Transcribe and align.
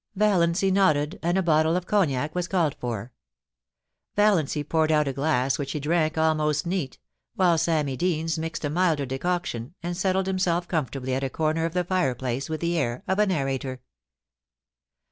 Valiancy 0.15 0.71
nodded, 0.71 1.19
and 1.21 1.37
a 1.37 1.43
bottle 1.43 1.75
of 1.75 1.85
cognac 1.85 2.33
was 2.33 2.47
called 2.47 2.73
foe 2.73 3.09
Valiancy 4.15 4.63
poured 4.63 4.91
out 4.91 5.07
a 5.07 5.13
glass 5.13 5.59
which 5.59 5.73
he 5.73 5.79
drank 5.79 6.17
almost 6.17 6.65
neat, 6.65 6.97
while 7.35 7.55
Sammy 7.55 7.95
Deans 7.95 8.39
mixed 8.39 8.65
a 8.65 8.69
milder 8.71 9.05
decoction, 9.05 9.75
and 9.83 9.95
settled 9.95 10.25
himself 10.25 10.67
comfortably 10.67 11.13
at 11.13 11.23
a 11.23 11.29
comer 11.29 11.65
of 11.65 11.75
the 11.75 11.83
fireplace 11.83 12.49
with 12.49 12.61
the 12.61 12.79
air 12.79 13.03
of 13.07 13.19
a 13.19 13.27
narrator. 13.27 13.79